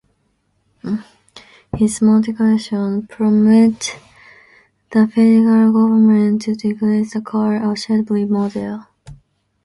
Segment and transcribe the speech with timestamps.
[1.77, 3.75] His modifications prompted
[4.91, 8.85] the federal government to declare the car a Shelby model.